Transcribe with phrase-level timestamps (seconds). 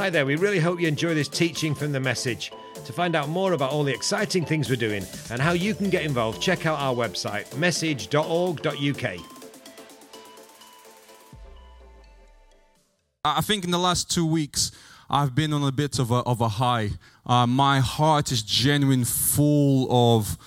[0.00, 2.52] Hi there, we really hope you enjoy this teaching from the message.
[2.86, 5.90] To find out more about all the exciting things we're doing and how you can
[5.90, 9.20] get involved, check out our website, message.org.uk.
[13.26, 14.72] I think in the last two weeks,
[15.10, 16.92] I've been on a bit of a, of a high.
[17.26, 20.38] Uh, my heart is genuine, full of,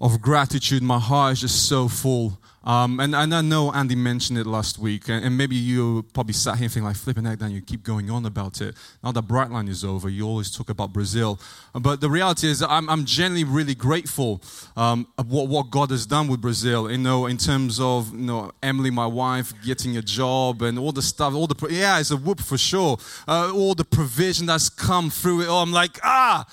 [0.00, 0.84] of gratitude.
[0.84, 2.38] My heart is just so full.
[2.64, 6.34] Um, and, and I know Andy mentioned it last week, and, and maybe you probably
[6.34, 8.76] sat here thinking like, flipping heck, then you keep going on about it.
[9.02, 11.40] Now that Brightline is over, you always talk about Brazil.
[11.74, 14.42] But the reality is, I'm, I'm genuinely really grateful
[14.76, 18.52] um, what, what God has done with Brazil, you know, in terms of, you know,
[18.62, 22.16] Emily, my wife, getting a job and all the stuff, all the, yeah, it's a
[22.16, 22.96] whoop for sure.
[23.26, 25.48] Uh, all the provision that's come through it.
[25.50, 26.46] I'm like, ah,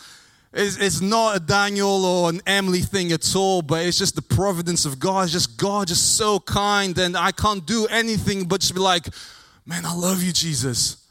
[0.51, 4.21] it's, it's not a Daniel or an Emily thing at all, but it's just the
[4.21, 5.23] providence of God.
[5.23, 9.07] It's just God, just so kind, and I can't do anything but just be like,
[9.65, 11.05] man, I love you, Jesus.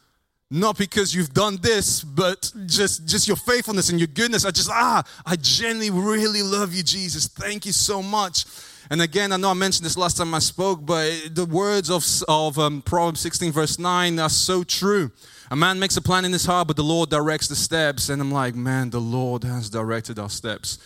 [0.50, 4.44] Not because you've done this, but just, just your faithfulness and your goodness.
[4.44, 7.28] I just, ah, I genuinely really love you, Jesus.
[7.28, 8.46] Thank you so much.
[8.90, 12.04] And again, I know I mentioned this last time I spoke, but the words of,
[12.26, 15.12] of um, Proverbs 16, verse 9 are so true.
[15.50, 18.10] A man makes a plan in his heart, but the Lord directs the steps.
[18.10, 20.78] And I'm like, man, the Lord has directed our steps.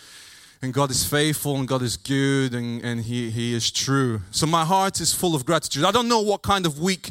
[0.61, 4.21] And God is faithful and God is good and, and he, he is true.
[4.31, 5.83] So my heart is full of gratitude.
[5.83, 7.09] I don't know what kind of week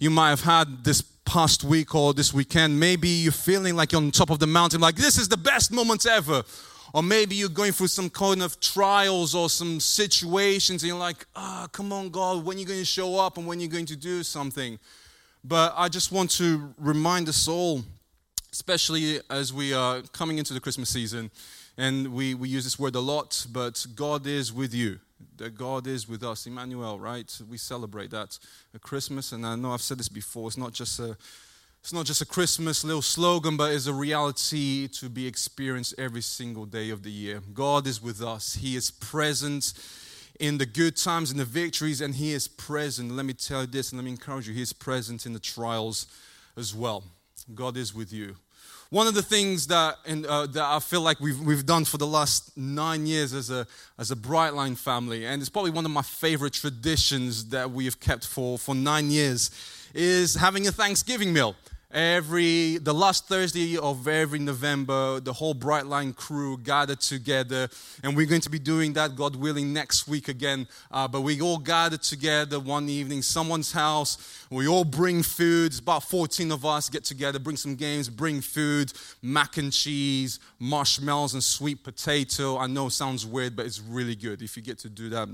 [0.00, 2.80] you might have had this past week or this weekend.
[2.80, 5.70] Maybe you're feeling like you're on top of the mountain, like this is the best
[5.70, 6.44] moment ever.
[6.94, 11.26] Or maybe you're going through some kind of trials or some situations and you're like,
[11.36, 13.62] ah, oh, come on, God, when are you going to show up and when are
[13.62, 14.78] you going to do something?
[15.46, 17.82] But I just want to remind us all,
[18.50, 21.30] especially as we are coming into the Christmas season,
[21.76, 25.00] and we, we use this word a lot, but God is with you.
[25.36, 27.30] That God is with us, Emmanuel, right?
[27.50, 28.38] We celebrate that
[28.74, 30.48] at Christmas, and I know I've said this before.
[30.48, 31.16] It's not just a
[31.80, 36.22] it's not just a Christmas little slogan, but it's a reality to be experienced every
[36.22, 37.42] single day of the year.
[37.52, 38.54] God is with us.
[38.54, 39.74] He is present
[40.40, 43.12] in the good times and the victories, and He is present.
[43.12, 45.38] Let me tell you this, and let me encourage you He is present in the
[45.38, 46.06] trials
[46.56, 47.04] as well.
[47.54, 48.36] God is with you.
[48.90, 52.06] One of the things that, uh, that I feel like we've, we've done for the
[52.06, 53.66] last nine years as a,
[53.98, 57.98] as a Brightline family, and it's probably one of my favorite traditions that we have
[57.98, 59.50] kept for, for nine years,
[59.94, 61.56] is having a Thanksgiving meal
[61.94, 67.68] every the last thursday of every november the whole brightline crew gathered together
[68.02, 70.66] and we're going to be doing that god willing next week again.
[70.90, 74.46] Uh, but we all gathered together one evening someone's house.
[74.50, 78.40] We all bring food it's about 14 of us get together bring some games bring
[78.40, 82.58] food mac and cheese marshmallows and sweet potato.
[82.58, 85.28] I know sounds weird but it's really good if you get to do that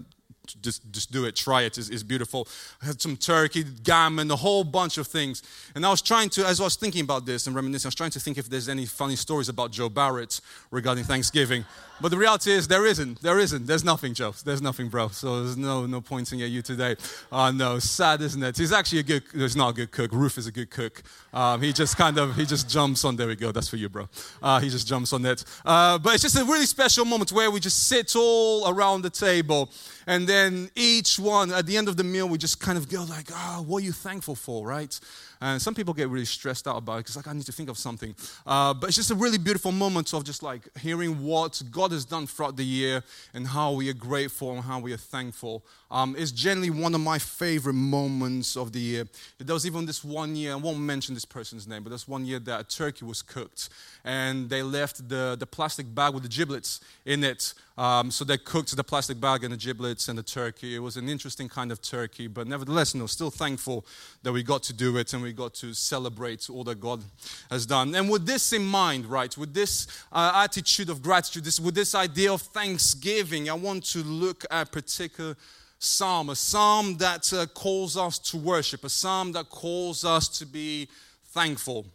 [0.61, 1.79] just, just do it, try it.
[1.79, 2.49] It's, it's beautiful.
[2.83, 5.43] I had some turkey, gammon, a whole bunch of things.
[5.75, 7.95] And I was trying to, as I was thinking about this and reminiscing, I was
[7.95, 10.41] trying to think if there's any funny stories about Joe Barrett
[10.71, 11.65] regarding Thanksgiving.
[12.03, 13.21] But the reality is, there isn't.
[13.21, 13.67] There isn't.
[13.67, 14.33] There's nothing, Joe.
[14.43, 15.09] There's nothing, bro.
[15.09, 16.97] So there's no, no pointing at you today.
[17.31, 17.79] Oh, no.
[17.79, 18.57] Sad, isn't it?
[18.57, 20.11] He's actually a good, he's not a good cook.
[20.13, 21.03] Roof is a good cook.
[21.35, 23.53] Um, he just kind of, he just jumps on, there we go.
[23.53, 24.09] That's for you, bro.
[24.43, 25.45] Uh, he just jumps on it.
[25.65, 29.11] Uh, but it's just a really special moment where we just sit all around the
[29.11, 29.71] table
[30.07, 30.40] and then
[30.75, 33.57] each one, at the end of the meal, we just kind of go like, ah,
[33.59, 34.99] oh, what are you thankful for, right?
[35.41, 37.71] And some people get really stressed out about it because, like, I need to think
[37.71, 38.15] of something.
[38.47, 42.05] Uh, but it's just a really beautiful moment of just like hearing what God has
[42.05, 43.03] done throughout the year
[43.33, 45.65] and how we are grateful and how we are thankful.
[45.91, 49.09] Um, it's generally one of my favorite moments of the year.
[49.39, 52.25] There was even this one year, I won't mention this person's name, but there's one
[52.25, 53.71] year that a turkey was cooked
[54.05, 57.55] and they left the, the plastic bag with the giblets in it.
[57.77, 60.77] Um, so they cooked the plastic bag and the giblets and the turkey.
[60.77, 63.85] It was an interesting kind of turkey, but nevertheless, you know, still thankful
[64.23, 67.03] that we got to do it and we got to celebrate all that God
[67.51, 67.95] has done.
[67.95, 71.95] And with this in mind, right, with this uh, attitude of gratitude, this, with this
[71.95, 75.37] idea of thanksgiving, I want to look at a particular
[75.79, 80.47] psalm, a psalm that uh, calls us to worship, a psalm that calls us to
[80.47, 80.89] be
[81.29, 81.87] thankful.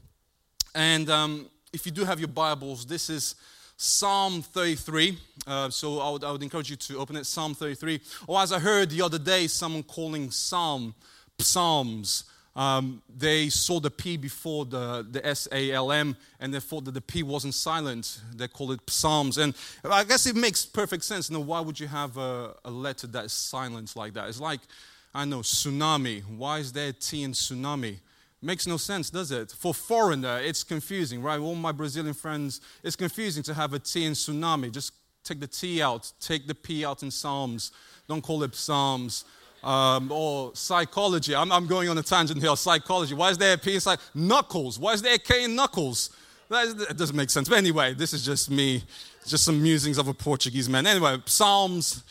[0.74, 3.36] And um, if you do have your Bibles, this is
[3.78, 5.18] Psalm 33.
[5.46, 8.00] Uh, so I would, I would encourage you to open it, Psalm 33.
[8.28, 10.96] Or as I heard the other day, someone calling Psalm
[11.40, 12.24] Psalms.
[12.56, 16.86] Um, they saw the P before the, the S A L M and they thought
[16.86, 18.22] that the P wasn't silent.
[18.34, 19.38] They called it Psalms.
[19.38, 19.54] And
[19.84, 21.30] I guess it makes perfect sense.
[21.30, 24.30] Now, why would you have a, a letter that is silent like that?
[24.30, 24.62] It's like,
[25.14, 26.24] I know, tsunami.
[26.26, 28.00] Why is there a T in tsunami?
[28.42, 29.52] Makes no sense, does it?
[29.52, 31.40] For foreigner, it's confusing, right?
[31.40, 34.72] All my Brazilian friends, it's confusing to have a T in tsunami.
[34.72, 34.94] Just
[35.24, 37.72] take the T out, take the P out in Psalms.
[38.08, 39.26] Don't call it Psalms.
[39.66, 41.36] Um, or psychology.
[41.36, 42.56] I'm, I'm, going on a tangent here.
[42.56, 43.16] Psychology.
[43.16, 44.00] Why is there a P in psych?
[44.14, 44.78] Knuckles.
[44.78, 46.12] Why is there a K in knuckles?
[46.50, 47.50] That, that doesn't make sense.
[47.50, 48.84] But anyway, this is just me,
[49.26, 50.86] just some musings of a Portuguese man.
[50.86, 52.04] Anyway, Psalms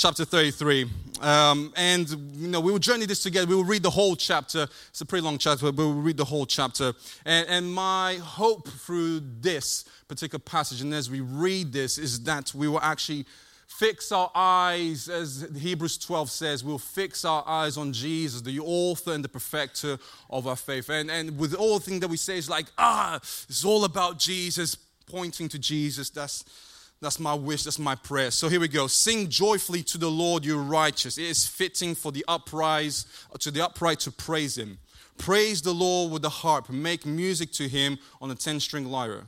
[0.00, 0.88] chapter 33.
[1.20, 3.46] Um, and you know, we will journey this together.
[3.46, 4.66] We will read the whole chapter.
[4.88, 6.94] It's a pretty long chapter, but we will read the whole chapter.
[7.26, 12.54] And, and my hope through this particular passage, and as we read this, is that
[12.54, 13.26] we will actually
[13.78, 19.12] fix our eyes, as Hebrews 12 says, we'll fix our eyes on Jesus, the author
[19.12, 20.90] and the perfecter of our faith.
[20.90, 24.18] And, and with all the things that we say, it's like, ah, it's all about
[24.18, 24.76] Jesus,
[25.06, 26.10] pointing to Jesus.
[26.10, 26.44] That's
[27.00, 28.30] that's my wish, that's my prayer.
[28.30, 28.86] So here we go.
[28.86, 31.16] Sing joyfully to the Lord, you righteous.
[31.16, 33.04] It is fitting for the upright,
[33.38, 34.78] to the upright to praise him.
[35.16, 39.24] Praise the Lord with the harp, make music to him on a 10-string lyre.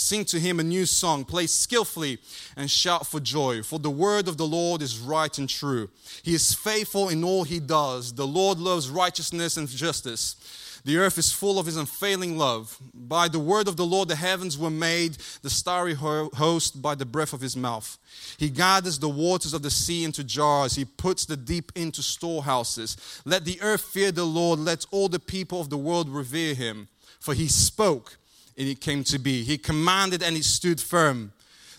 [0.00, 2.18] Sing to him a new song, play skillfully
[2.56, 3.64] and shout for joy.
[3.64, 5.90] For the word of the Lord is right and true.
[6.22, 8.12] He is faithful in all he does.
[8.14, 10.36] The Lord loves righteousness and justice.
[10.84, 12.78] The earth is full of his unfailing love.
[12.94, 17.04] By the word of the Lord, the heavens were made, the starry host by the
[17.04, 17.98] breath of his mouth.
[18.38, 23.20] He gathers the waters of the sea into jars, he puts the deep into storehouses.
[23.24, 26.86] Let the earth fear the Lord, let all the people of the world revere him.
[27.18, 28.16] For he spoke,
[28.66, 29.44] it came to be.
[29.44, 31.32] He commanded, and it stood firm.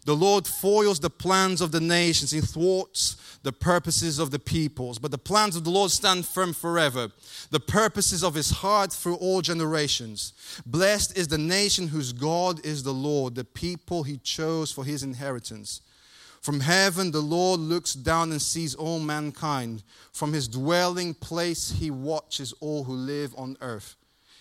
[0.05, 4.99] The Lord foils the plans of the nations, he thwarts the purposes of the peoples.
[4.99, 7.09] But the plans of the Lord stand firm forever,
[7.51, 10.33] the purposes of his heart through all generations.
[10.65, 15.03] Blessed is the nation whose God is the Lord, the people he chose for his
[15.03, 15.81] inheritance.
[16.41, 19.83] From heaven, the Lord looks down and sees all mankind.
[20.13, 23.97] From his dwelling place, he watches all who live on earth.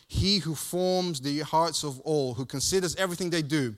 [0.09, 3.77] He who forms the hearts of all, who considers everything they do.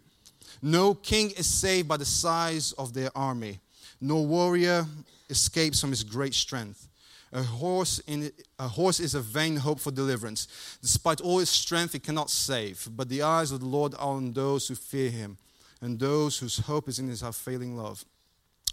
[0.62, 3.58] No king is saved by the size of their army.
[4.00, 4.86] No warrior
[5.28, 6.88] escapes from his great strength.
[7.32, 10.78] A horse, in, a horse is a vain hope for deliverance.
[10.82, 12.88] Despite all his strength, he cannot save.
[12.90, 15.36] But the eyes of the Lord are on those who fear him,
[15.80, 18.04] and those whose hope is in his unfailing love,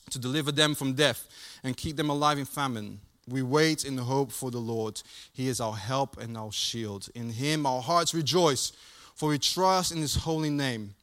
[0.09, 1.27] to deliver them from death
[1.63, 2.99] and keep them alive in famine.
[3.27, 5.01] We wait in hope for the Lord.
[5.33, 7.09] He is our help and our shield.
[7.13, 8.71] In him our hearts rejoice,
[9.15, 10.95] for we trust in his holy name.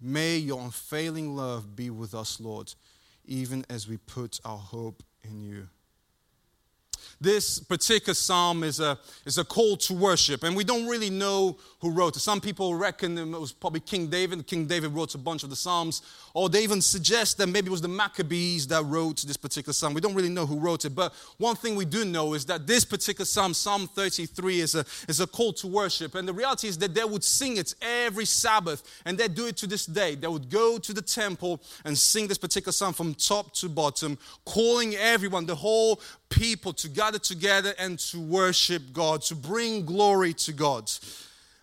[0.00, 2.74] May your unfailing love be with us, Lord
[3.26, 5.68] even as we put our hope in you.
[7.20, 11.56] This particular psalm is a, is a call to worship, and we don't really know
[11.80, 12.20] who wrote it.
[12.20, 14.46] Some people reckon it was probably King David.
[14.46, 16.02] King David wrote a bunch of the psalms,
[16.34, 19.94] or they even suggest that maybe it was the Maccabees that wrote this particular psalm.
[19.94, 22.66] We don't really know who wrote it, but one thing we do know is that
[22.66, 26.14] this particular psalm, Psalm 33, is a, is a call to worship.
[26.14, 29.56] And the reality is that they would sing it every Sabbath, and they do it
[29.58, 30.16] to this day.
[30.16, 34.18] They would go to the temple and sing this particular psalm from top to bottom,
[34.44, 40.34] calling everyone, the whole people to gather together and to worship God, to bring glory
[40.34, 40.90] to God.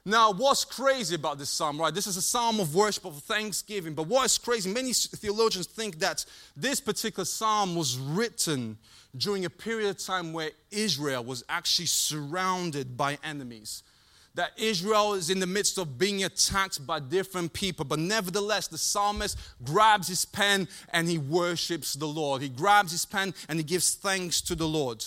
[0.06, 1.94] Now, what's crazy about this psalm, right?
[1.94, 3.94] This is a psalm of worship, of thanksgiving.
[3.94, 6.26] But what is crazy, many theologians think that
[6.56, 8.78] this particular psalm was written
[9.18, 13.84] during a period of time where Israel was actually surrounded by enemies.
[14.36, 17.84] That Israel is in the midst of being attacked by different people.
[17.84, 22.42] But nevertheless, the psalmist grabs his pen and he worships the Lord.
[22.42, 25.04] He grabs his pen and he gives thanks to the Lord.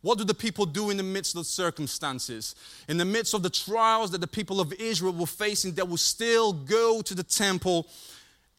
[0.00, 2.54] What do the people do in the midst of the circumstances?
[2.88, 5.98] In the midst of the trials that the people of Israel were facing, they would
[5.98, 7.88] still go to the temple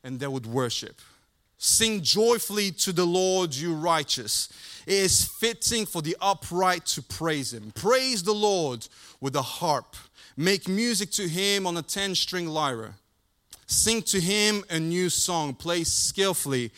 [0.04, 1.00] and they would worship.
[1.58, 4.50] Sing joyfully to the Lord, you righteous.
[4.86, 7.72] It is fitting for the upright to praise him.
[7.76, 8.88] Praise the Lord
[9.20, 9.96] with a harp.
[10.38, 12.96] Make music to him on a 10 string lyre.
[13.68, 15.54] Sing to him a new song.
[15.54, 16.72] Play skillfully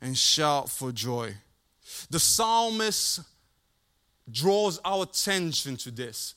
[0.00, 1.34] and shout for joy.
[2.08, 3.20] The psalmist
[4.32, 6.34] draws our attention to this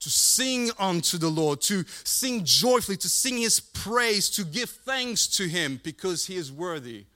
[0.00, 5.26] to sing unto the Lord, to sing joyfully, to sing his praise, to give thanks
[5.36, 7.06] to him because he is worthy.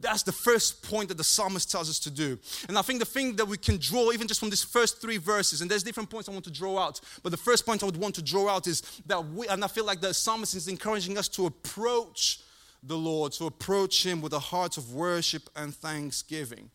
[0.00, 2.38] That's the first point that the psalmist tells us to do.
[2.68, 5.16] And I think the thing that we can draw, even just from these first three
[5.16, 7.86] verses, and there's different points I want to draw out, but the first point I
[7.86, 10.68] would want to draw out is that we, and I feel like the psalmist is
[10.68, 12.40] encouraging us to approach
[12.82, 16.70] the Lord, to approach him with a heart of worship and thanksgiving.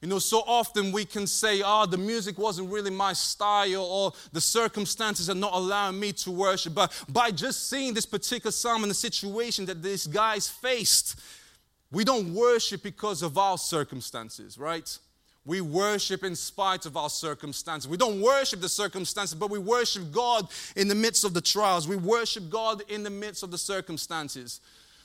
[0.00, 4.12] You know, so often we can say, oh, the music wasn't really my style, or
[4.32, 6.74] the circumstances are not allowing me to worship.
[6.74, 11.20] But by just seeing this particular psalm and the situation that these guys faced,
[11.92, 14.98] we don't worship because of our circumstances, right?
[15.44, 17.88] We worship in spite of our circumstances.
[17.88, 21.88] We don't worship the circumstances, but we worship God in the midst of the trials.
[21.88, 24.60] We worship God in the midst of the circumstances.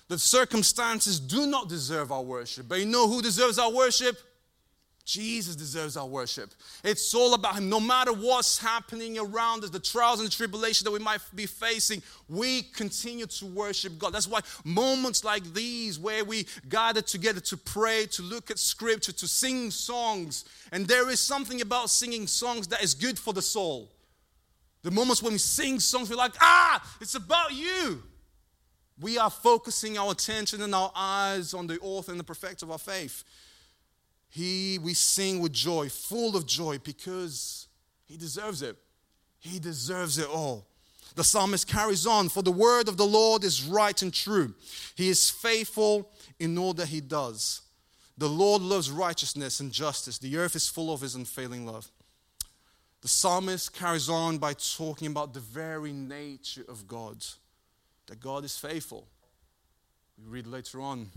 [0.08, 4.18] The circumstances do not deserve our worship, but you know who deserves our worship?
[5.06, 6.52] Jesus deserves our worship.
[6.84, 7.70] It's all about Him.
[7.70, 11.46] No matter what's happening around us, the trials and the tribulation that we might be
[11.46, 14.14] facing, we continue to worship God.
[14.14, 19.12] That's why moments like these, where we gather together to pray, to look at Scripture,
[19.12, 23.44] to sing songs, and there is something about singing songs that is good for the
[23.44, 23.92] soul.
[24.82, 28.02] The moments when we sing songs, we're like, ah, it's about you.
[29.00, 32.72] We are focusing our attention and our eyes on the author and the perfecter of
[32.72, 33.24] our faith.
[34.36, 37.70] He, we sing with joy, full of joy, because
[38.04, 38.76] he deserves it.
[39.40, 40.68] He deserves it all.
[41.16, 44.54] The psalmist carries on, for the word of the Lord is right and true.
[44.96, 47.62] He is faithful in all that he does.
[48.18, 50.18] The Lord loves righteousness and justice.
[50.18, 51.90] The earth is full of his unfailing love.
[53.04, 57.24] The psalmist carries on by talking about the very nature of God,
[58.08, 59.08] that God is faithful.
[60.18, 61.10] We read later on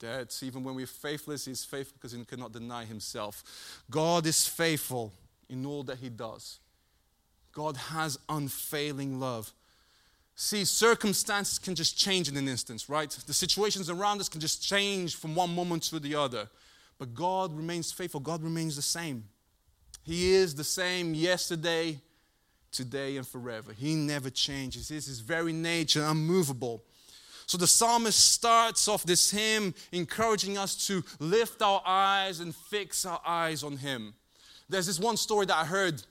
[0.00, 3.82] that even when we're faithless, He's faithful because He cannot deny Himself.
[3.90, 5.12] God is faithful
[5.48, 6.58] in all that He does.
[7.52, 9.52] God has unfailing love.
[10.40, 13.10] See, circumstances can just change in an instant, right?
[13.10, 16.48] The situations around us can just change from one moment to the other.
[16.98, 19.24] But God remains faithful, God remains the same.
[20.04, 21.98] He is the same yesterday,
[22.70, 23.72] today, and forever.
[23.72, 24.88] He never changes.
[24.88, 26.84] His, his very nature, unmovable.
[27.48, 33.06] So the psalmist starts off this hymn encouraging us to lift our eyes and fix
[33.06, 34.12] our eyes on him.
[34.68, 36.02] There's this one story that I heard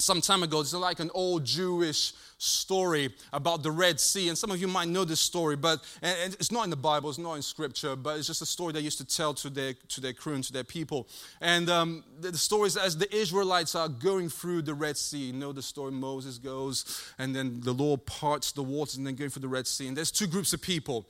[0.00, 0.60] some time ago.
[0.60, 4.28] It's like an old Jewish story about the Red Sea.
[4.28, 7.18] And some of you might know this story, but it's not in the Bible, it's
[7.18, 10.00] not in scripture, but it's just a story they used to tell to their, to
[10.00, 11.08] their crew and to their people.
[11.40, 15.18] And um, the, the story is as the Israelites are going through the Red Sea.
[15.18, 19.16] You know the story Moses goes, and then the Lord parts the waters, and then
[19.16, 19.88] going through the Red Sea.
[19.88, 21.06] And there's two groups of people.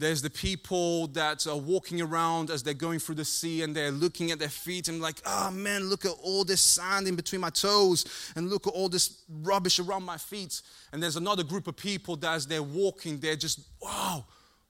[0.00, 3.90] There's the people that are walking around as they're going through the sea and they're
[3.90, 7.42] looking at their feet and like, oh man, look at all this sand in between
[7.42, 10.62] my toes and look at all this rubbish around my feet.
[10.92, 14.24] And there's another group of people that as they're walking, they're just, wow,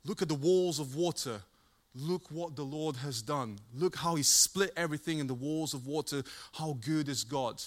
[0.04, 1.40] look at the walls of water.
[1.94, 3.60] Look what the Lord has done.
[3.72, 6.24] Look how He split everything in the walls of water.
[6.52, 7.62] How good is God?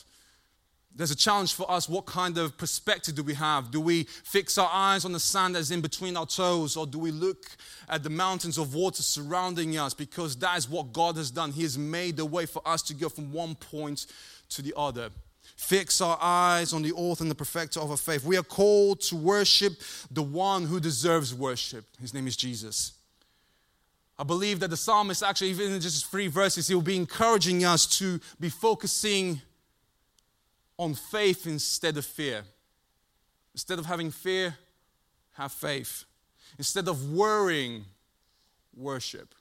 [0.95, 1.89] There's a challenge for us.
[1.89, 3.71] What kind of perspective do we have?
[3.71, 6.99] Do we fix our eyes on the sand that's in between our toes, or do
[6.99, 7.45] we look
[7.89, 9.93] at the mountains of water surrounding us?
[9.93, 11.51] Because that is what God has done.
[11.51, 14.05] He has made the way for us to go from one point
[14.49, 15.09] to the other.
[15.55, 18.23] Fix our eyes on the author and the perfecter of our faith.
[18.23, 19.73] We are called to worship
[20.11, 21.85] the one who deserves worship.
[22.01, 22.93] His name is Jesus.
[24.17, 27.65] I believe that the psalmist, actually, even in just three verses, he will be encouraging
[27.65, 29.41] us to be focusing
[30.77, 32.43] on faith instead of fear.
[33.53, 34.55] Instead of having fear,
[35.33, 36.05] have faith.
[36.57, 37.85] Instead of worrying,
[38.75, 39.33] worship.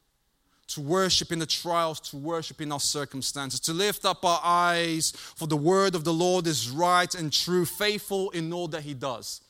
[0.68, 5.12] To worship in the trials, to worship in our circumstances, to lift up our eyes,
[5.16, 8.94] for the word of the Lord is right and true, faithful in all that he
[8.94, 9.42] does.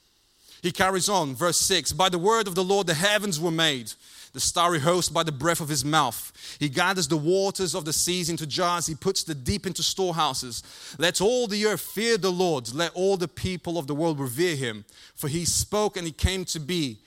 [0.62, 3.92] He carries on, verse 6 By the word of the Lord the heavens were made
[4.32, 6.32] the starry host by the breath of his mouth.
[6.58, 8.86] He gathers the waters of the seas into jars.
[8.86, 10.62] He puts the deep into storehouses.
[10.98, 12.72] Let all the earth fear the Lord.
[12.74, 14.84] Let all the people of the world revere him.
[15.14, 17.00] For he spoke and he came to be.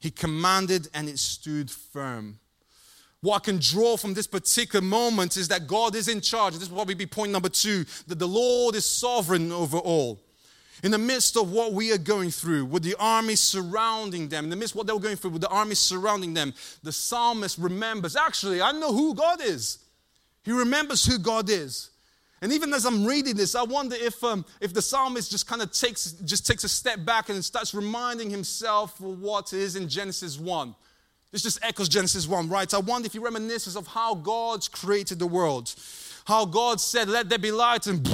[0.00, 2.40] He commanded and it stood firm.
[3.20, 6.54] What I can draw from this particular moment is that God is in charge.
[6.54, 10.20] This will probably be point number two that the Lord is sovereign over all
[10.82, 14.50] in the midst of what we are going through, with the army surrounding them, in
[14.50, 17.58] the midst of what they were going through, with the army surrounding them, the psalmist
[17.58, 19.78] remembers actually, I know who God is.
[20.44, 21.90] He remembers who God is.
[22.40, 25.62] And even as I'm reading this, I wonder if, um, if the psalmist just kind
[25.62, 29.88] of takes, just takes a step back and starts reminding himself of what is in
[29.88, 30.74] Genesis 1.
[31.30, 32.74] This just echoes Genesis 1, right?
[32.74, 35.72] I wonder if he reminisces of how God created the world,
[36.24, 38.06] how God said, Let there be light, and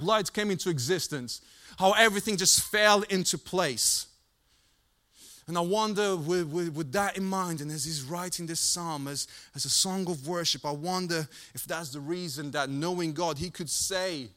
[0.00, 1.40] light came into existence
[1.78, 4.06] how everything just fell into place.
[5.48, 9.06] And I wonder, with, with, with, that in mind, and as he's writing this psalm
[9.06, 13.38] as, as a song of worship, I wonder if that's the reason that knowing God,
[13.38, 14.28] he could say,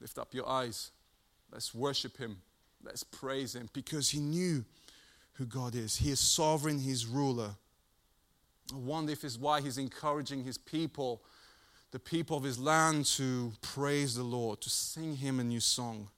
[0.00, 0.90] Lift up your eyes,
[1.52, 2.38] let's worship him,
[2.82, 4.64] let's praise him, because he knew
[5.34, 5.96] who God is.
[5.96, 7.50] He is sovereign, he's ruler.
[8.72, 11.22] I wonder if it's why he's encouraging his people
[11.92, 16.08] the people of his land to praise the Lord, to sing him a new song,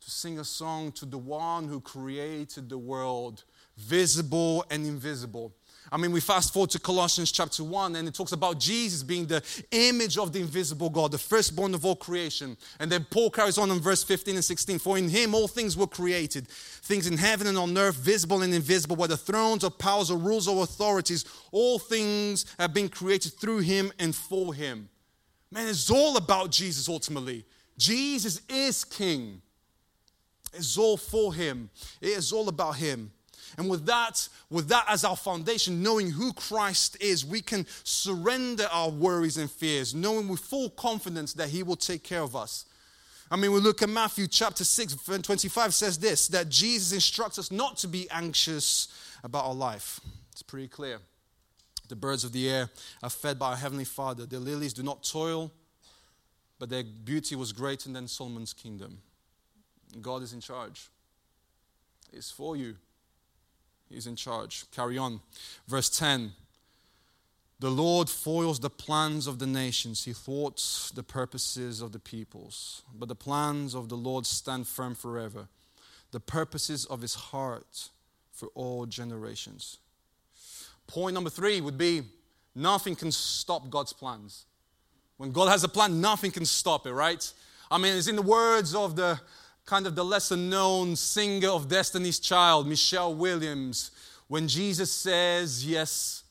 [0.00, 3.42] to sing a song to the one who created the world,
[3.76, 5.52] visible and invisible.
[5.92, 9.26] I mean, we fast forward to Colossians chapter 1, and it talks about Jesus being
[9.26, 12.56] the image of the invisible God, the firstborn of all creation.
[12.80, 15.76] And then Paul carries on in verse 15 and 16 For in him all things
[15.76, 20.10] were created, things in heaven and on earth, visible and invisible, whether thrones or powers
[20.10, 24.88] or rules or authorities, all things have been created through him and for him.
[25.50, 27.44] Man, it's all about Jesus ultimately.
[27.78, 29.40] Jesus is King.
[30.52, 33.12] It's all for him, it is all about him.
[33.58, 38.68] And with that, with that as our foundation, knowing who Christ is, we can surrender
[38.70, 42.66] our worries and fears, knowing with full confidence that He will take care of us.
[43.30, 47.38] I mean, we look at Matthew chapter 6, verse 25 says this that Jesus instructs
[47.38, 48.88] us not to be anxious
[49.24, 50.00] about our life.
[50.32, 50.98] It's pretty clear.
[51.88, 52.68] The birds of the air
[53.02, 54.26] are fed by our Heavenly Father.
[54.26, 55.52] The lilies do not toil,
[56.58, 58.98] but their beauty was greater than Solomon's kingdom.
[60.00, 60.88] God is in charge.
[62.12, 62.76] It's for you.
[63.88, 64.64] He's in charge.
[64.74, 65.20] Carry on.
[65.66, 66.32] Verse 10
[67.60, 72.82] The Lord foils the plans of the nations, He thwarts the purposes of the peoples.
[72.94, 75.48] But the plans of the Lord stand firm forever,
[76.10, 77.90] the purposes of His heart
[78.32, 79.78] for all generations.
[80.86, 82.02] Point number three would be
[82.54, 84.44] nothing can stop God's plans.
[85.16, 87.32] When God has a plan, nothing can stop it, right?
[87.70, 89.18] I mean, it's in the words of the
[89.66, 93.90] kind of the lesser known singer of Destiny's Child, Michelle Williams,
[94.28, 96.22] when Jesus says yes.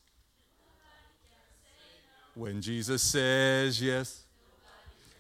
[2.34, 4.24] When Jesus says yes.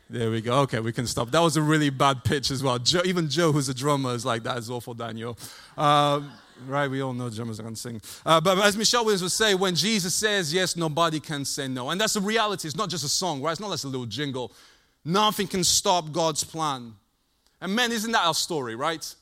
[0.10, 0.60] There we go.
[0.62, 1.32] Okay, we can stop.
[1.32, 2.78] That was a really bad pitch as well.
[2.78, 5.38] Joe, even Joe, who's a drummer, is like, that is awful, Daniel.
[5.78, 6.32] Um,
[6.68, 8.02] right, we all know drummers are going to sing.
[8.26, 11.90] Uh, but as Michelle Williams would say, when Jesus says yes, nobody can say no.
[11.90, 12.68] And that's the reality.
[12.68, 13.52] It's not just a song, right?
[13.52, 14.52] It's not just a little jingle.
[15.04, 16.94] Nothing can stop God's plan.
[17.62, 19.16] And man, isn't that our story, right?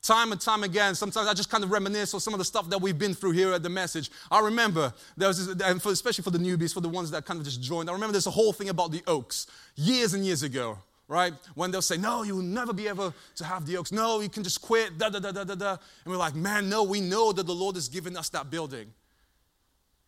[0.00, 2.70] Time and time again, sometimes I just kind of reminisce on some of the stuff
[2.70, 4.10] that we've been through here at the message.
[4.30, 7.24] I remember there was, this, and for, especially for the newbies, for the ones that
[7.24, 7.90] kind of just joined.
[7.90, 10.78] I remember there's a whole thing about the Oaks years and years ago,
[11.08, 11.32] right?
[11.54, 13.90] When they'll say, "No, you will never be able to have the Oaks.
[13.90, 15.70] No, you can just quit." Da da da da da da.
[15.70, 18.92] And we're like, "Man, no, we know that the Lord has given us that building."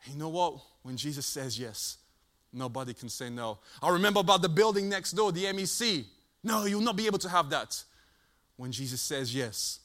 [0.05, 0.61] You know what?
[0.83, 1.99] When Jesus says yes,
[2.53, 3.59] nobody can say no.
[3.83, 6.07] I remember about the building next door, the MEC.
[6.43, 7.83] No, you'll not be able to have that.
[8.57, 9.81] When Jesus says yes,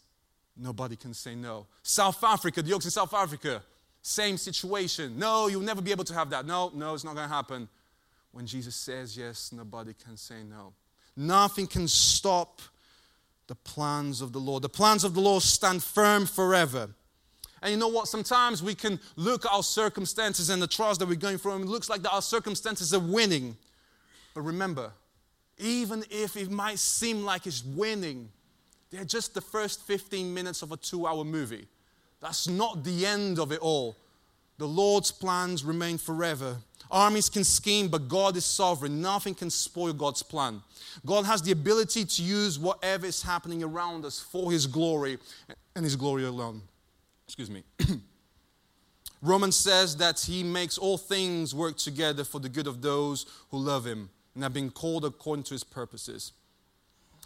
[0.57, 1.67] nobody can say no.
[1.83, 3.61] South Africa, the Oaks in South Africa,
[4.01, 5.17] same situation.
[5.17, 6.45] No, you'll never be able to have that.
[6.45, 7.67] No, no, it's not going to happen.
[8.31, 10.73] When Jesus says yes, nobody can say no.
[11.15, 12.61] Nothing can stop
[13.47, 14.63] the plans of the Lord.
[14.63, 16.89] The plans of the Lord stand firm forever.
[17.61, 18.07] And you know what?
[18.07, 21.63] Sometimes we can look at our circumstances and the trials that we're going through, and
[21.63, 23.55] it looks like that our circumstances are winning.
[24.33, 24.91] But remember,
[25.57, 28.29] even if it might seem like it's winning,
[28.91, 31.67] they're just the first 15 minutes of a two hour movie.
[32.21, 33.95] That's not the end of it all.
[34.57, 36.57] The Lord's plans remain forever.
[36.89, 39.01] Armies can scheme, but God is sovereign.
[39.01, 40.61] Nothing can spoil God's plan.
[41.05, 45.17] God has the ability to use whatever is happening around us for His glory
[45.75, 46.61] and His glory alone.
[47.27, 47.63] Excuse me.
[49.21, 53.57] Romans says that He makes all things work together for the good of those who
[53.57, 56.33] love Him and have been called according to his purposes.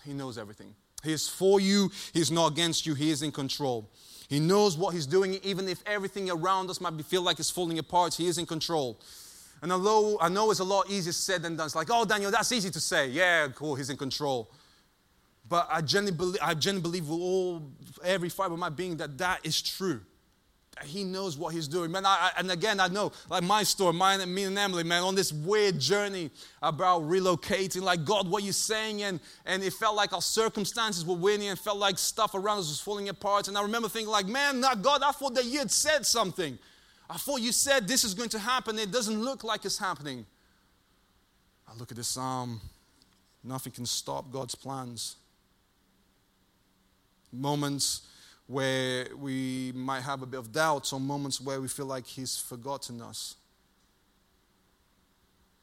[0.05, 0.75] He knows everything.
[1.03, 3.89] He is for you, He's not against you, He is in control.
[4.29, 7.79] He knows what He's doing, even if everything around us might feel like it's falling
[7.79, 8.99] apart, He is in control.
[9.61, 12.31] And although I know it's a lot easier said than done, it's like, oh, Daniel,
[12.31, 13.09] that's easy to say.
[13.09, 14.51] Yeah, cool, He's in control.
[15.47, 17.71] But I genuinely believe, I genuinely believe with all,
[18.03, 20.01] every fiber of my being that that is true
[20.83, 21.91] he knows what he's doing.
[21.91, 25.03] Man, I, and again, I know, like my story, mine and me and Emily, man,
[25.03, 26.29] on this weird journey
[26.61, 29.03] about relocating, like, God, what you saying?
[29.03, 32.69] And, and it felt like our circumstances were winning and felt like stuff around us
[32.69, 33.47] was falling apart.
[33.47, 36.57] And I remember thinking, like, man, not God, I thought that you had said something.
[37.09, 38.77] I thought you said this is going to happen.
[38.77, 40.25] It doesn't look like it's happening.
[41.67, 42.61] I look at this psalm.
[43.43, 45.15] Nothing can stop God's plans.
[47.31, 48.01] Moments
[48.49, 52.35] where we might have a bit of doubt, or moments where we feel like He's
[52.35, 53.35] forgotten us.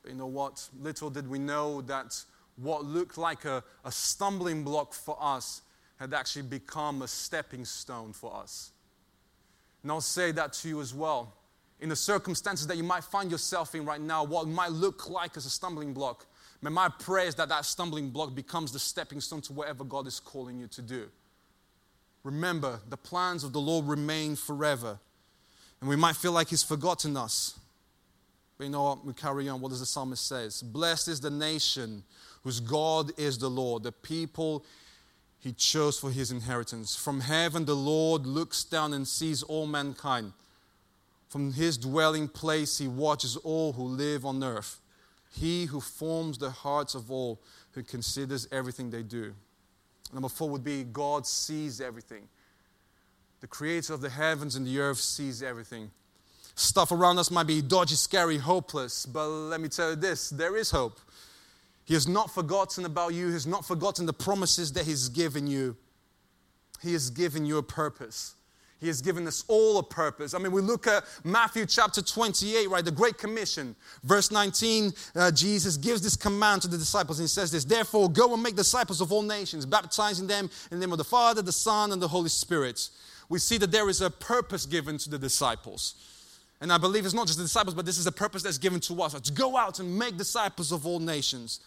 [0.02, 0.68] But you know what?
[0.80, 2.22] Little did we know that
[2.54, 5.62] what looked like a, a stumbling block for us
[5.96, 8.70] had actually become a stepping stone for us.
[9.82, 11.34] And I'll say that to you as well.
[11.80, 15.36] In the circumstances that you might find yourself in right now, what might look like
[15.36, 16.24] as a stumbling block,
[16.62, 20.06] may my prayer is that that stumbling block becomes the stepping stone to whatever God
[20.06, 21.08] is calling you to do.
[22.26, 24.98] Remember, the plans of the Lord remain forever.
[25.80, 27.56] And we might feel like He's forgotten us.
[28.58, 29.06] But you know what?
[29.06, 29.60] We carry on.
[29.60, 30.48] What does the psalmist say?
[30.64, 32.02] Blessed is the nation
[32.42, 34.64] whose God is the Lord, the people
[35.38, 36.96] He chose for His inheritance.
[36.96, 40.32] From heaven, the Lord looks down and sees all mankind.
[41.28, 44.80] From his dwelling place, he watches all who live on earth.
[45.30, 47.40] He who forms the hearts of all,
[47.72, 49.34] who considers everything they do.
[50.12, 52.28] Number four would be God sees everything.
[53.40, 55.90] The creator of the heavens and the earth sees everything.
[56.54, 60.56] Stuff around us might be dodgy, scary, hopeless, but let me tell you this there
[60.56, 60.98] is hope.
[61.84, 65.46] He has not forgotten about you, He has not forgotten the promises that He's given
[65.46, 65.76] you.
[66.82, 68.34] He has given you a purpose.
[68.78, 70.34] He has given us all a purpose.
[70.34, 72.84] I mean, we look at Matthew chapter 28, right?
[72.84, 73.74] The Great Commission.
[74.04, 78.10] Verse 19, uh, Jesus gives this command to the disciples and he says this Therefore,
[78.10, 81.40] go and make disciples of all nations, baptizing them in the name of the Father,
[81.40, 82.90] the Son, and the Holy Spirit.
[83.28, 85.94] We see that there is a purpose given to the disciples.
[86.60, 88.80] And I believe it's not just the disciples, but this is a purpose that's given
[88.80, 91.60] to us to go out and make disciples of all nations.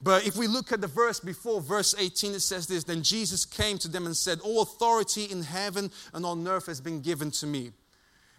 [0.00, 3.44] But if we look at the verse before, verse 18, it says this Then Jesus
[3.44, 7.30] came to them and said, All authority in heaven and on earth has been given
[7.32, 7.72] to me.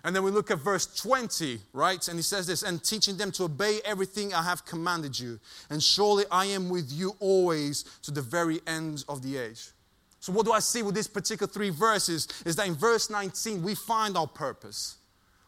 [0.04, 2.08] And then we look at verse 20, right?
[2.08, 5.40] And he says this, and teaching them to obey everything I have commanded you.
[5.70, 9.72] And surely I am with you always to the very end of the age.
[10.22, 12.28] So, what do I see with these particular three verses?
[12.46, 14.98] Is that in verse 19, we find our purpose.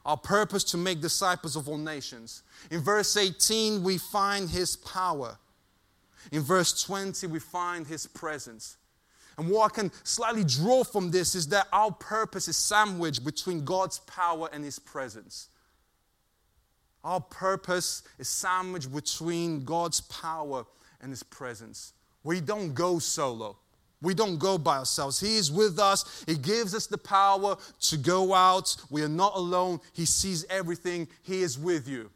[0.06, 2.44] Our purpose to make disciples of all nations.
[2.72, 5.38] In verse 18, we find his power.
[6.32, 8.78] In verse 20, we find his presence.
[9.38, 13.66] And what I can slightly draw from this is that our purpose is sandwiched between
[13.66, 15.50] God's power and his presence.
[17.04, 20.66] Our purpose is sandwiched between God's power
[21.02, 21.94] and his presence.
[22.24, 23.58] We don't go solo.
[24.02, 25.20] We don't go by ourselves.
[25.20, 26.24] He is with us.
[26.28, 28.76] He gives us the power to go out.
[28.90, 29.80] We are not alone.
[29.94, 31.08] He sees everything.
[31.22, 32.10] He is with you.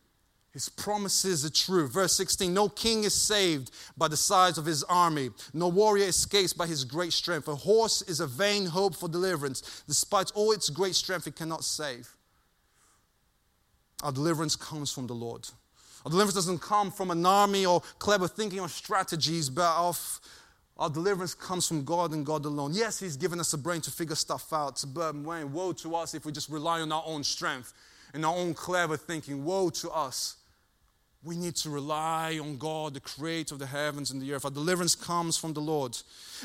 [0.56, 1.86] His promises are true.
[1.86, 6.54] Verse 16 No king is saved by the size of his army, no warrior escapes
[6.54, 7.50] by his great strength.
[7.50, 9.84] A horse is a vain hope for deliverance.
[9.86, 12.10] Despite all its great strength, it cannot save.
[14.02, 15.46] Our deliverance comes from the Lord.
[16.06, 20.22] Our deliverance doesn't come from an army or clever thinking or strategies, but of
[20.78, 22.72] our deliverance comes from God and God alone.
[22.74, 26.26] Yes, He's given us a brain to figure stuff out, but woe to us if
[26.26, 27.74] we just rely on our own strength
[28.14, 29.44] and our own clever thinking.
[29.44, 30.38] Woe to us.
[31.26, 34.46] We need to rely on God, the creator of the heavens and the earth.
[34.46, 35.98] Our deliverance comes from the Lord.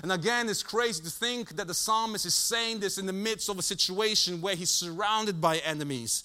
[0.03, 3.51] And again, it's crazy to think that the psalmist is saying this in the midst
[3.51, 6.25] of a situation where he's surrounded by enemies.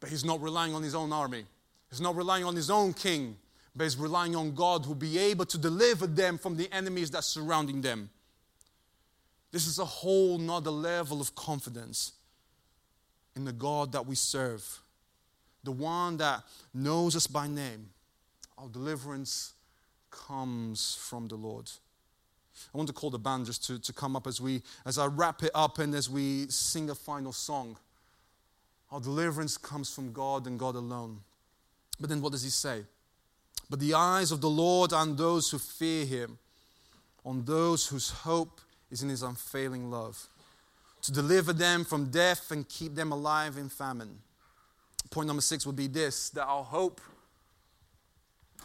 [0.00, 1.44] But he's not relying on his own army,
[1.90, 3.36] he's not relying on his own king,
[3.76, 7.08] but he's relying on God who will be able to deliver them from the enemies
[7.12, 8.10] that's surrounding them.
[9.52, 12.14] This is a whole nother level of confidence
[13.36, 14.80] in the God that we serve
[15.64, 16.42] the one that
[16.74, 17.90] knows us by name.
[18.58, 19.52] Our deliverance
[20.10, 21.70] comes from the Lord.
[22.72, 25.06] I want to call the band just to, to come up as we as I
[25.06, 27.76] wrap it up and as we sing a final song.
[28.90, 31.20] Our deliverance comes from God and God alone.
[31.98, 32.82] But then what does he say?
[33.70, 36.38] But the eyes of the Lord on those who fear him,
[37.24, 40.28] on those whose hope is in his unfailing love,
[41.00, 44.18] to deliver them from death and keep them alive in famine
[45.12, 47.00] point number six would be this that our hope,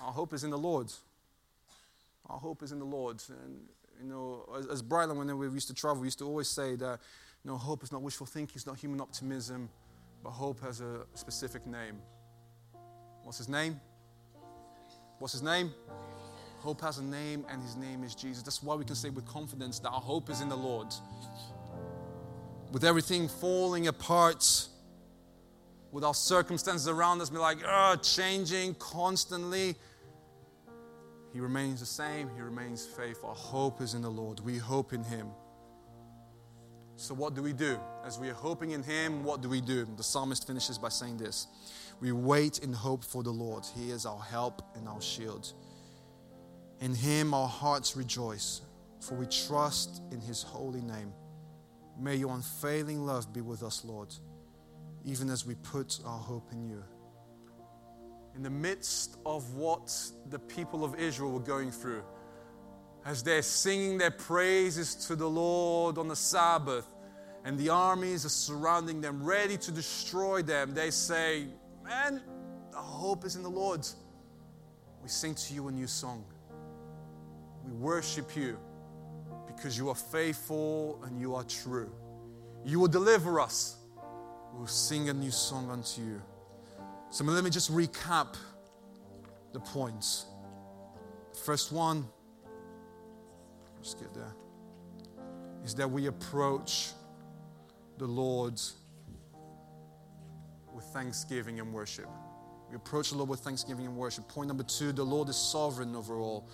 [0.01, 0.91] our hope is in the Lord.
[2.29, 3.21] Our hope is in the Lord.
[3.43, 3.59] And,
[4.01, 6.75] you know, as, as Brightline, when we used to travel, we used to always say
[6.75, 6.99] that,
[7.43, 9.69] you know, hope is not wishful thinking, it's not human optimism,
[10.23, 11.99] but hope has a specific name.
[13.23, 13.79] What's his name?
[15.19, 15.71] What's his name?
[16.59, 18.43] Hope has a name, and his name is Jesus.
[18.43, 20.87] That's why we can say with confidence that our hope is in the Lord.
[22.71, 24.67] With everything falling apart,
[25.97, 29.73] with our circumstances around us be like, oh, changing constantly.
[31.33, 32.29] He remains the same.
[32.35, 33.29] He remains faithful.
[33.29, 34.39] Our hope is in the Lord.
[34.41, 35.29] We hope in Him.
[36.97, 37.79] So, what do we do?
[38.05, 39.87] As we are hoping in Him, what do we do?
[39.97, 41.47] The psalmist finishes by saying this
[41.99, 43.65] We wait in hope for the Lord.
[43.75, 45.51] He is our help and our shield.
[46.79, 48.61] In Him, our hearts rejoice,
[48.99, 51.11] for we trust in His holy name.
[51.99, 54.13] May your unfailing love be with us, Lord
[55.07, 56.83] even as we put our hope in you.
[58.35, 59.91] In the midst of what
[60.29, 62.03] the people of Israel were going through,
[63.05, 66.85] as they're singing their praises to the Lord on the Sabbath,
[67.45, 71.47] and the armies are surrounding them, ready to destroy them, they say,
[71.85, 72.21] Man,
[72.75, 73.87] our hope is in the Lord.
[75.01, 76.25] We sing to you a new song.
[77.63, 78.59] We worship you
[79.47, 81.89] because you are faithful and you are true.
[82.65, 83.77] You will deliver us
[84.53, 86.21] will sing a new song unto you.
[87.09, 88.35] So let me just recap
[89.53, 90.25] the points.
[91.45, 92.07] First one,
[93.77, 94.33] let's get there,
[95.63, 96.89] is that we approach
[97.97, 98.59] the Lord
[100.73, 102.09] with thanksgiving and worship.
[102.69, 104.27] We approach the Lord with thanksgiving and worship.
[104.27, 106.49] Point number two, the Lord is sovereign over all.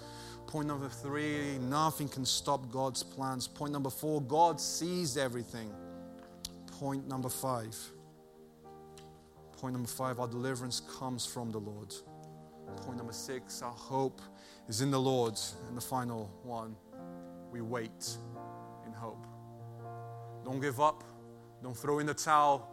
[0.45, 3.47] Point number three, nothing can stop God's plans.
[3.47, 5.71] Point number four, God sees everything.
[6.79, 7.77] Point number five,
[9.53, 11.93] point number five, our deliverance comes from the Lord.
[12.77, 14.21] Point number six, our hope
[14.67, 15.39] is in the Lord.
[15.67, 16.75] And the final one,
[17.51, 18.17] we wait
[18.85, 19.25] in hope.
[20.43, 21.03] Don't give up,
[21.61, 22.69] don't throw in the towel.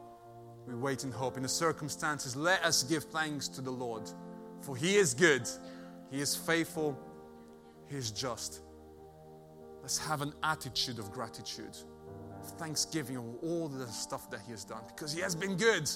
[0.67, 1.37] We wait in hope.
[1.37, 4.11] In the circumstances, let us give thanks to the Lord,
[4.61, 5.49] for He is good,
[6.11, 6.99] He is faithful,
[7.89, 8.61] He is just.
[9.83, 11.77] Let's have an attitude of gratitude,
[12.51, 15.91] thanksgiving all the stuff that He has done, because He has been good.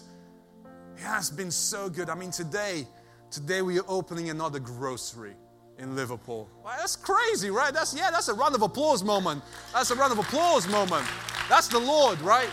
[0.96, 2.08] He has been so good.
[2.08, 2.86] I mean, today,
[3.30, 5.34] today we are opening another grocery
[5.78, 6.48] in Liverpool.
[6.64, 7.74] That's crazy, right?
[7.74, 9.42] That's yeah, that's a round of applause moment.
[9.72, 11.06] That's a round of applause moment.
[11.48, 12.48] That's the Lord, right?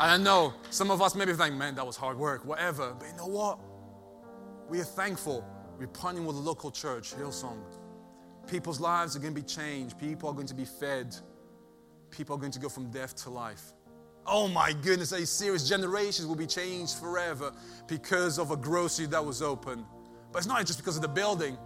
[0.00, 2.94] And I know some of us maybe think, man, that was hard work, whatever.
[2.98, 3.58] But you know what?
[4.68, 5.44] We are thankful.
[5.78, 7.58] We're partnering with the local church, Hillsong.
[8.46, 9.98] People's lives are going to be changed.
[9.98, 11.16] People are going to be fed.
[12.10, 13.72] People are going to go from death to life.
[14.26, 17.52] Oh my goodness, a serious generations will be changed forever
[17.86, 19.86] because of a grocery that was open.
[20.32, 21.56] But it's not just because of the building,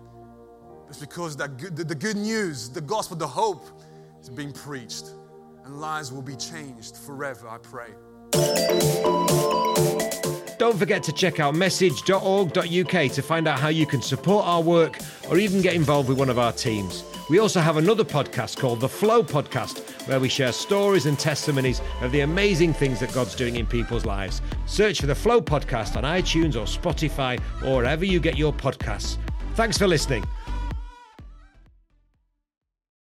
[0.89, 3.67] it's because that good, the, the good news, the gospel, the hope
[4.21, 5.11] is being preached.
[5.65, 7.89] And lives will be changed forever, I pray.
[10.59, 14.99] Don't forget to check out message.org.uk to find out how you can support our work
[15.29, 17.05] or even get involved with one of our teams.
[17.33, 21.81] We also have another podcast called The Flow Podcast, where we share stories and testimonies
[22.03, 24.43] of the amazing things that God's doing in people's lives.
[24.67, 29.17] Search for The Flow Podcast on iTunes or Spotify or wherever you get your podcasts.
[29.55, 30.27] Thanks for listening.